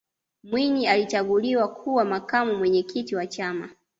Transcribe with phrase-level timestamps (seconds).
[0.43, 3.69] mwinyi alichaguliwa kuwa makamu mwenyekiti wa chama